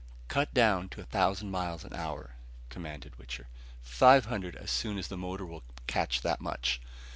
[0.29, 2.31] "Cut down to a thousand miles an hour,"
[2.69, 3.45] commanded Wichter.
[3.83, 6.81] "Five hundred as soon as the motor will catch that much.